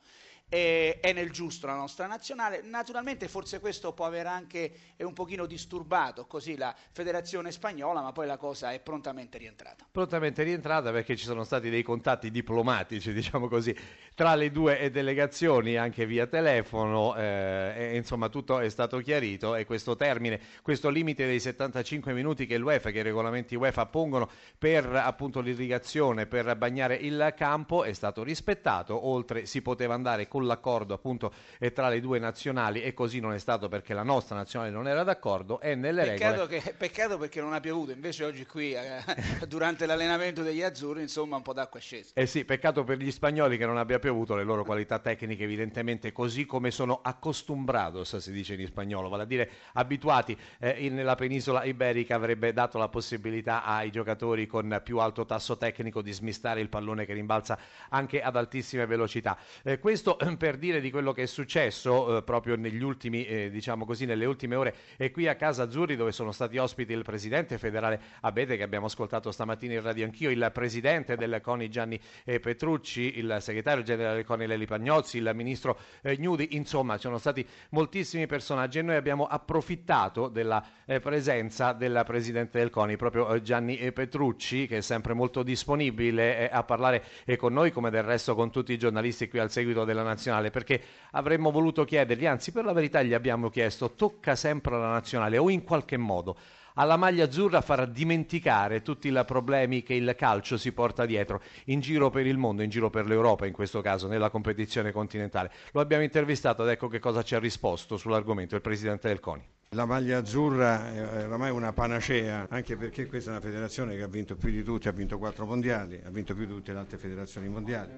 è, 0.50 0.98
è 1.00 1.14
nel 1.14 1.32
giusto 1.32 1.68
la 1.68 1.76
nostra 1.76 2.08
nazionale. 2.08 2.62
Naturalmente 2.64 3.28
forse 3.28 3.60
questo 3.60 3.94
può 3.94 4.06
aver 4.06 4.26
anche 4.28 4.72
un 4.98 5.14
pochino 5.14 5.46
disturbato 5.46 6.26
così 6.26 6.58
la 6.58 6.76
federazione 6.92 7.52
spagnola, 7.52 8.02
ma 8.02 8.12
poi 8.12 8.26
la 8.26 8.38
cosa 8.38 8.74
è 8.74 8.80
prontamente 8.80 9.38
rientrata. 9.38 9.86
Prontamente 9.90 10.44
rientrata 10.44 10.92
perché 10.92 11.16
ci 11.16 11.26
sono 11.26 11.44
stati 11.44 11.70
dei 11.70 11.84
contatti 11.84 12.32
diplomatici, 12.32 13.14
diciamo 13.14 13.48
così, 13.48 13.76
tra 14.16 14.36
le 14.36 14.52
due 14.52 14.90
delegazioni 14.92 15.78
anche 15.78 16.06
via 16.06 16.26
telefono 16.26 17.16
eh, 17.16 17.74
e 17.78 17.96
insomma 17.96 18.28
tutto 18.30 18.60
è 18.60 18.70
stato 18.70 18.98
chiarito 18.98 19.56
e 19.56 19.66
questo 19.66 19.96
termine, 19.96 20.40
questo 20.64 20.90
limite 20.90 21.28
dei 21.28 21.40
75 21.40 22.12
minuti 22.14 22.48
che 22.48 22.58
l'UEFA, 22.58 22.90
che 22.90 23.00
i 23.00 23.04
regolamenti 23.04 23.56
UEFA 23.56 23.86
pongono 23.86 24.30
per 24.58 24.86
appunto 24.96 25.42
l'irrigazione, 25.42 26.26
per 26.26 26.56
bagnare 26.56 26.96
il 26.96 27.34
campo 27.38 27.84
è 27.84 27.94
stato 27.94 28.24
rispettato, 28.24 29.08
oltre 29.08 29.46
si 29.46 29.62
poteva 29.62 29.94
andare 29.94 30.28
con 30.28 30.39
con 30.40 30.48
l'accordo 30.48 30.94
appunto 30.94 31.34
tra 31.74 31.90
le 31.90 32.00
due 32.00 32.18
nazionali 32.18 32.82
e 32.82 32.94
così 32.94 33.20
non 33.20 33.34
è 33.34 33.40
stato 33.40 33.68
perché 33.68 33.94
la 33.94 34.04
nostra 34.04 34.38
nazionale 34.38 34.72
non 34.72 34.88
era 34.88 35.04
d'accordo 35.04 35.60
e 35.60 35.76
nelle 35.76 36.04
peccato 36.04 36.42
regole... 36.42 36.62
Che, 36.62 36.74
peccato 36.78 37.18
perché 37.18 37.42
non 37.42 37.54
ha 37.54 37.60
piovuto, 37.60 37.92
invece 37.92 38.24
oggi 38.24 38.46
qui 38.46 38.74
eh, 38.74 39.04
durante 39.48 39.86
l'allenamento 39.86 40.42
degli 40.42 40.62
azzurri 40.62 41.02
insomma 41.02 41.36
un 41.36 41.42
po' 41.42 41.54
d'acqua 41.54 41.80
è 41.80 41.82
scesa. 41.82 42.12
Eh 42.14 42.26
sì, 42.26 42.46
peccato 42.46 42.84
per 42.84 42.98
gli 42.98 43.12
spagnoli 43.12 43.58
che 43.58 43.66
non 43.66 43.78
abbia 43.78 44.00
piovuto, 44.00 44.36
le 44.36 44.44
loro 44.44 44.64
qualità 44.64 45.00
tecniche 45.00 45.44
evidentemente 45.44 46.12
così 46.14 46.46
come 46.46 46.72
sono 46.72 47.02
acostumbrados, 47.04 48.16
si 48.18 48.32
dice 48.32 48.54
in 48.54 48.66
spagnolo, 48.66 49.10
vale 49.10 49.24
a 49.24 49.26
dire 49.26 49.50
abituati 49.74 50.38
eh, 50.60 50.90
nella 50.90 51.16
penisola 51.16 51.66
iberica 51.66 52.16
avrebbe 52.16 52.54
dato 52.54 52.78
la 52.78 52.88
possibilità 52.88 53.66
ai 53.66 53.92
giocatori 53.92 54.48
con 54.48 54.82
più 54.84 55.00
alto 55.00 55.26
tasso 55.26 55.58
tecnico 55.58 56.02
di 56.02 56.14
smistare 56.14 56.62
il 56.62 56.70
pallone 56.70 57.06
che 57.06 57.14
rimbalza 57.14 57.58
anche 57.90 58.22
ad 58.22 58.38
altissime 58.38 58.86
velocità. 58.86 59.38
Eh, 59.64 59.80
questo 59.80 60.18
per 60.38 60.58
dire 60.58 60.80
di 60.80 60.92
quello 60.92 61.12
che 61.12 61.24
è 61.24 61.26
successo 61.26 62.18
eh, 62.18 62.24
proprio 62.24 62.56
negli 62.56 62.82
ultimi, 62.82 63.26
eh, 63.26 63.50
diciamo 63.50 63.86
così, 63.86 64.06
nelle 64.06 64.26
ultime 64.26 64.56
ore 64.56 64.76
e 64.98 65.12
qui 65.12 65.28
a 65.28 65.36
Casa 65.36 65.64
Azzurri 65.64 65.96
dove 65.96 66.12
sono 66.12 66.32
stati 66.32 66.58
ospiti 66.58 66.94
il 66.94 67.04
presidente 67.04 67.58
federale 67.58 68.00
Abete 68.22 68.58
che 68.58 68.64
abbiamo 68.64 68.86
ascoltato 68.86 69.32
stamattina 69.32 69.74
in 69.74 69.82
radio 69.82 70.06
anch'io, 70.06 70.30
il 70.30 70.50
presidente 70.54 71.16
del 71.16 71.40
CONI 71.42 71.70
Gianni 71.70 72.00
eh, 72.24 72.40
Petrucci, 72.40 73.18
il 73.18 73.38
segretario 73.40 73.84
generale 73.84 74.24
CONI 74.24 74.48
Leli 74.48 74.66
Pagnozzi, 74.66 75.18
il 75.18 75.32
ministro 75.34 75.78
eh, 76.02 76.18
Gnudi, 76.18 76.56
insomma 76.56 76.96
ci 76.96 77.02
sono 77.02 77.18
stati 77.18 77.46
moltissimi 77.70 78.28
personaggi 78.28 78.80
e 78.80 78.82
noi 78.82 78.96
abbiamo 78.96 79.26
approfittato 79.26 80.28
della 80.28 80.64
eh, 80.86 81.00
presenza 81.00 81.74
del 81.74 82.04
presidente 82.06 82.60
del 82.60 82.70
CONI, 82.70 82.98
proprio 82.98 83.42
Gianni 83.42 83.92
Petrucci 83.92 84.68
che 84.68 84.78
è 84.78 84.82
sempre 84.82 85.14
molto 85.14 85.44
disponibile 85.44 86.50
a 86.50 86.64
parlare 86.64 87.04
con 87.38 87.54
noi 87.54 87.72
come 87.72 87.90
del 87.90 88.04
resto 88.04 88.36
con 88.36 88.52
tutti 88.52 88.74
i 88.74 88.78
giornalisti 88.78 89.28
qui 89.28 89.40
al 89.40 89.52
seguito 89.52 89.86
della 89.86 90.04
nazione 90.04 90.19
nazionale 90.20 90.50
perché 90.52 90.82
avremmo 91.12 91.50
voluto 91.50 91.86
chiedergli, 91.86 92.26
anzi 92.26 92.52
per 92.52 92.66
la 92.66 92.74
verità 92.74 93.02
gli 93.02 93.14
abbiamo 93.14 93.50
chiesto, 93.50 93.92
tocca 93.92 94.36
sempre 94.36 94.76
alla 94.76 94.92
nazionale 94.92 95.38
o 95.38 95.50
in 95.50 95.64
qualche 95.64 95.98
modo 95.98 96.38
alla 96.76 96.98
maglia 96.98 97.26
azzurra 97.26 97.60
far 97.60 97.88
dimenticare 97.88 98.82
tutti 98.82 99.10
i 99.10 99.24
problemi 99.26 99.84
che 99.84 99.96
il 99.96 100.16
calcio 100.18 100.58
si 100.58 100.72
porta 100.72 101.06
dietro 101.06 101.42
in 101.66 101.82
giro 101.82 102.10
per 102.10 102.26
il 102.26 102.38
mondo, 102.38 102.62
in 102.62 102.70
giro 102.70 102.90
per 102.90 103.06
l'Europa 103.06 103.46
in 103.46 103.52
questo 103.52 103.82
caso, 103.82 104.08
nella 104.08 104.30
competizione 104.30 104.94
continentale. 104.94 105.52
Lo 105.74 105.82
abbiamo 105.82 106.04
intervistato 106.04 106.64
ed 106.64 106.70
ecco 106.70 106.88
che 106.88 107.00
cosa 107.00 107.22
ci 107.22 107.36
ha 107.36 107.40
risposto 107.40 107.98
sull'argomento 107.98 108.56
il 108.56 108.62
presidente 108.62 109.10
del 109.10 109.20
CONI. 109.20 109.59
La 109.74 109.86
maglia 109.86 110.18
azzurra 110.18 110.92
è 110.92 111.26
oramai 111.28 111.52
una 111.52 111.72
panacea, 111.74 112.48
anche 112.50 112.76
perché 112.76 113.06
questa 113.06 113.30
è 113.30 113.34
una 113.34 113.42
federazione 113.42 113.96
che 113.96 114.02
ha 114.02 114.08
vinto 114.08 114.36
più 114.36 114.50
di 114.50 114.64
tutti, 114.64 114.88
ha 114.88 114.92
vinto 114.92 115.20
quattro 115.20 115.46
mondiali, 115.46 116.02
ha 116.04 116.10
vinto 116.10 116.34
più 116.34 116.48
di 116.48 116.54
tutte 116.54 116.74
le 116.74 116.80
altre 116.80 116.98
federazioni 116.98 117.48
mondiali. 117.50 117.92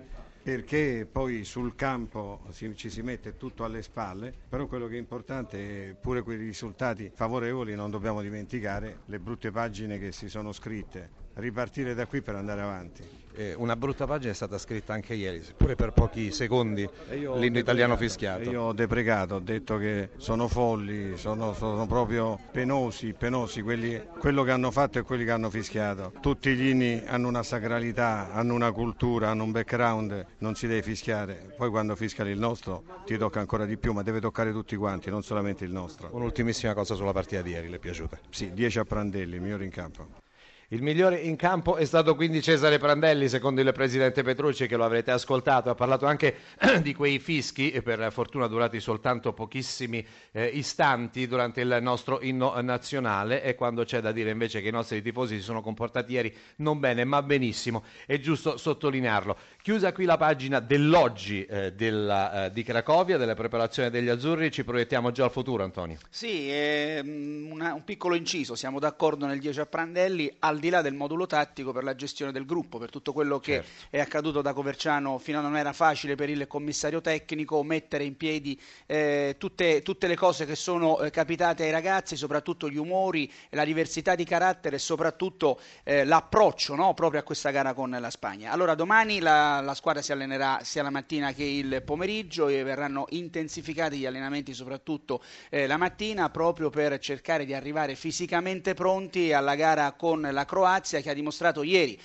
Perché 0.43 1.07
poi 1.09 1.45
sul 1.45 1.73
campo 1.75 2.41
ci 2.75 2.89
si 2.89 3.01
mette 3.01 3.37
tutto 3.37 3.63
alle 3.63 3.83
spalle, 3.83 4.33
però 4.49 4.67
quello 4.67 4.87
che 4.87 4.95
è 4.95 4.99
importante 4.99 5.91
è 5.91 5.93
pure 5.93 6.23
quei 6.23 6.35
risultati 6.35 7.09
favorevoli 7.15 7.73
non 7.73 7.89
dobbiamo 7.89 8.21
dimenticare 8.21 9.03
le 9.05 9.19
brutte 9.19 9.49
pagine 9.49 9.97
che 9.97 10.11
si 10.11 10.27
sono 10.27 10.51
scritte 10.51 11.20
ripartire 11.35 11.93
da 11.93 12.05
qui 12.05 12.21
per 12.21 12.35
andare 12.35 12.61
avanti. 12.61 13.19
Eh, 13.33 13.53
una 13.53 13.75
brutta 13.75 14.05
pagina 14.05 14.31
è 14.31 14.35
stata 14.35 14.57
scritta 14.57 14.93
anche 14.93 15.13
ieri, 15.13 15.41
seppure 15.41 15.75
per 15.75 15.91
pochi 15.91 16.31
secondi, 16.31 16.87
l'inno 17.09 17.57
italiano 17.57 17.95
fischiato. 17.95 18.49
Io 18.49 18.61
ho 18.63 18.73
deprecato, 18.73 19.35
ho 19.35 19.39
detto 19.39 19.77
che 19.77 20.09
sono 20.17 20.47
folli, 20.47 21.17
sono, 21.17 21.53
sono 21.53 21.87
proprio 21.87 22.37
penosi, 22.51 23.13
penosi 23.13 23.61
quelli, 23.61 24.01
quello 24.19 24.43
che 24.43 24.51
hanno 24.51 24.71
fatto 24.71 24.99
e 24.99 25.03
quelli 25.03 25.23
che 25.23 25.31
hanno 25.31 25.49
fischiato. 25.49 26.11
Tutti 26.19 26.53
gli 26.53 26.67
inni 26.67 27.01
hanno 27.05 27.29
una 27.29 27.43
sacralità, 27.43 28.33
hanno 28.33 28.53
una 28.53 28.71
cultura, 28.71 29.29
hanno 29.29 29.45
un 29.45 29.51
background, 29.51 30.25
non 30.39 30.55
si 30.55 30.67
deve 30.67 30.81
fischiare. 30.81 31.53
Poi 31.55 31.69
quando 31.69 31.95
fiscali 31.95 32.31
il 32.31 32.39
nostro 32.39 32.83
ti 33.05 33.17
tocca 33.17 33.39
ancora 33.39 33.65
di 33.65 33.77
più, 33.77 33.93
ma 33.93 34.03
deve 34.03 34.19
toccare 34.19 34.51
tutti 34.51 34.75
quanti, 34.75 35.09
non 35.09 35.23
solamente 35.23 35.63
il 35.63 35.71
nostro. 35.71 36.09
Un'ultimissima 36.11 36.73
cosa 36.73 36.95
sulla 36.95 37.13
partita 37.13 37.41
di 37.41 37.51
ieri, 37.51 37.69
le 37.69 37.77
è 37.77 37.79
piaciuta? 37.79 38.19
Sì, 38.29 38.51
10 38.51 38.79
a 38.79 38.83
Prandelli, 38.83 39.35
il 39.35 39.41
migliore 39.41 39.63
in 39.63 39.71
campo. 39.71 40.29
Il 40.73 40.81
migliore 40.81 41.17
in 41.17 41.35
campo 41.35 41.75
è 41.75 41.83
stato 41.83 42.15
quindi 42.15 42.41
Cesare 42.41 42.77
Prandelli, 42.77 43.27
secondo 43.27 43.59
il 43.59 43.69
presidente 43.73 44.23
Petrucci, 44.23 44.67
che 44.67 44.77
lo 44.77 44.85
avrete 44.85 45.11
ascoltato. 45.11 45.69
Ha 45.69 45.75
parlato 45.75 46.05
anche 46.05 46.37
di 46.81 46.93
quei 46.93 47.19
fischi, 47.19 47.77
per 47.83 48.09
fortuna 48.13 48.47
durati 48.47 48.79
soltanto 48.79 49.33
pochissimi 49.33 50.05
eh, 50.31 50.45
istanti 50.45 51.27
durante 51.27 51.59
il 51.59 51.77
nostro 51.81 52.21
inno 52.21 52.57
nazionale. 52.61 53.43
E 53.43 53.55
quando 53.55 53.83
c'è 53.83 53.99
da 53.99 54.13
dire 54.13 54.29
invece 54.29 54.61
che 54.61 54.69
i 54.69 54.71
nostri 54.71 55.01
tifosi 55.01 55.35
si 55.35 55.41
sono 55.41 55.61
comportati 55.61 56.13
ieri 56.13 56.33
non 56.57 56.79
bene, 56.79 57.03
ma 57.03 57.21
benissimo, 57.21 57.83
è 58.05 58.17
giusto 58.21 58.55
sottolinearlo. 58.55 59.35
Chiusa 59.61 59.91
qui 59.91 60.05
la 60.05 60.15
pagina 60.15 60.61
dell'oggi 60.61 61.43
eh, 61.43 61.73
della, 61.73 62.45
eh, 62.45 62.51
di 62.53 62.63
Cracovia, 62.63 63.17
della 63.17 63.35
preparazione 63.35 63.89
degli 63.89 64.07
azzurri, 64.07 64.49
ci 64.49 64.63
proiettiamo 64.63 65.11
già 65.11 65.25
al 65.25 65.31
futuro, 65.31 65.65
Antonio. 65.65 65.97
Sì, 66.09 66.47
ehm, 66.49 67.49
una, 67.51 67.73
un 67.73 67.83
piccolo 67.83 68.15
inciso, 68.15 68.55
siamo 68.55 68.79
d'accordo 68.79 69.25
nel 69.25 69.39
10 69.39 69.59
a 69.59 69.65
Prandelli. 69.65 70.33
Al 70.39 70.59
di 70.61 70.69
là 70.69 70.81
del 70.81 70.93
modulo 70.93 71.27
tattico 71.27 71.73
per 71.73 71.83
la 71.83 71.95
gestione 71.95 72.31
del 72.31 72.45
gruppo, 72.45 72.77
per 72.77 72.89
tutto 72.89 73.11
quello 73.11 73.39
che 73.39 73.55
certo. 73.55 73.69
è 73.89 73.99
accaduto 73.99 74.41
da 74.41 74.53
Coverciano 74.53 75.17
fino 75.17 75.39
a 75.39 75.41
non 75.41 75.57
era 75.57 75.73
facile 75.73 76.15
per 76.15 76.29
il 76.29 76.47
commissario 76.47 77.01
tecnico 77.01 77.61
mettere 77.63 78.05
in 78.05 78.15
piedi 78.15 78.59
eh, 78.85 79.35
tutte, 79.37 79.81
tutte, 79.81 80.07
le 80.07 80.15
cose 80.15 80.45
che 80.45 80.55
sono 80.55 80.99
eh, 80.99 81.09
capitate 81.09 81.63
ai 81.63 81.71
ragazzi, 81.71 82.15
soprattutto 82.15 82.69
gli 82.69 82.77
umori, 82.77 83.29
la 83.49 83.65
diversità 83.65 84.15
di 84.15 84.23
carattere 84.23 84.77
e 84.77 84.79
soprattutto 84.79 85.59
eh, 85.83 86.05
l'approccio 86.05 86.75
no, 86.75 86.93
proprio 86.93 87.19
a 87.19 87.23
questa 87.23 87.49
gara 87.49 87.73
con 87.73 87.89
la 87.89 88.09
Spagna. 88.09 88.51
Allora 88.51 88.75
domani 88.75 89.19
la, 89.19 89.59
la 89.61 89.73
squadra 89.73 90.01
si 90.01 90.11
allenerà 90.11 90.59
sia 90.63 90.83
la 90.83 90.89
mattina 90.89 91.33
che 91.33 91.43
il 91.43 91.81
pomeriggio 91.83 92.47
e 92.47 92.63
verranno 92.63 93.05
intensificati 93.09 93.97
gli 93.97 94.05
allenamenti 94.05 94.53
soprattutto 94.53 95.21
eh, 95.49 95.67
la 95.67 95.77
mattina 95.77 96.29
proprio 96.29 96.69
per 96.69 96.99
cercare 96.99 97.45
di 97.45 97.53
arrivare 97.53 97.95
fisicamente 97.95 98.73
pronti 98.73 99.33
alla 99.33 99.55
gara 99.55 99.93
con 99.93 100.21
la 100.21 100.45
Croazia 100.51 100.99
che 100.99 101.09
ha 101.09 101.13
dimostrato 101.13 101.63
ieri 101.63 101.97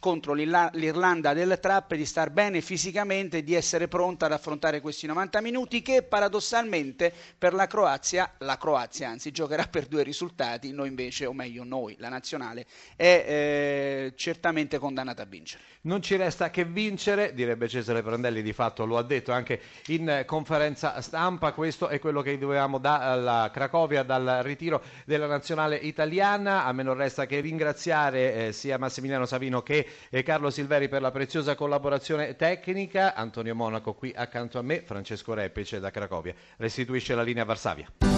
contro 0.00 0.32
l'Irlanda 0.32 1.34
del 1.34 1.58
Trapp 1.60 1.92
di 1.92 2.06
star 2.06 2.30
bene 2.30 2.62
fisicamente 2.62 3.38
e 3.38 3.44
di 3.44 3.54
essere 3.54 3.86
pronta 3.86 4.24
ad 4.24 4.32
affrontare 4.32 4.80
questi 4.80 5.06
90 5.06 5.42
minuti 5.42 5.82
che 5.82 6.02
paradossalmente 6.02 7.12
per 7.36 7.52
la 7.52 7.66
Croazia, 7.66 8.32
la 8.38 8.56
Croazia 8.56 9.10
anzi 9.10 9.30
giocherà 9.30 9.64
per 9.64 9.88
due 9.88 10.04
risultati, 10.04 10.72
noi 10.72 10.88
invece, 10.88 11.26
o 11.26 11.34
meglio 11.34 11.64
noi, 11.64 11.96
la 11.98 12.08
nazionale, 12.08 12.64
è 12.96 13.24
eh, 13.26 14.12
certamente 14.16 14.78
condannata 14.78 15.22
a 15.22 15.26
vincere. 15.26 15.62
Non 15.82 16.00
ci 16.00 16.16
resta 16.16 16.48
che 16.48 16.64
vincere, 16.64 17.34
direbbe 17.34 17.68
Cesare 17.68 18.02
Prandelli, 18.02 18.40
di 18.40 18.52
fatto 18.52 18.86
lo 18.86 18.96
ha 18.96 19.02
detto 19.02 19.32
anche 19.32 19.60
in 19.88 20.22
conferenza 20.24 21.00
stampa, 21.00 21.52
questo 21.52 21.88
è 21.88 21.98
quello 21.98 22.22
che 22.22 22.38
dovevamo 22.38 22.78
dalla 22.78 23.50
Cracovia, 23.52 24.02
dal 24.02 24.40
ritiro 24.42 24.82
della 25.04 25.26
nazionale 25.26 25.76
italiana, 25.76 26.64
a 26.64 26.72
me 26.72 26.84
non 26.84 26.94
resta 26.94 27.26
che 27.26 27.40
ringraziare 27.40 28.46
eh, 28.46 28.52
sia 28.52 28.78
Massimiliano 28.78 29.26
Savini 29.26 29.41
Savino 29.42 29.62
che 29.62 29.86
Carlo 30.22 30.50
Silveri 30.50 30.88
per 30.88 31.02
la 31.02 31.10
preziosa 31.10 31.56
collaborazione 31.56 32.36
tecnica. 32.36 33.14
Antonio 33.14 33.56
Monaco 33.56 33.94
qui 33.94 34.12
accanto 34.14 34.58
a 34.58 34.62
me, 34.62 34.82
Francesco 34.82 35.34
Repice 35.34 35.80
da 35.80 35.90
Cracovia. 35.90 36.34
Restituisce 36.58 37.16
la 37.16 37.22
linea 37.22 37.42
a 37.42 37.46
Varsavia. 37.46 38.11